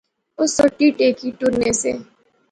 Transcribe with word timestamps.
اوہ 0.37 0.45
سوٹی 0.55 0.87
ٹیکی 0.97 1.29
ٹُرنے 1.37 1.69
سے 1.81 1.91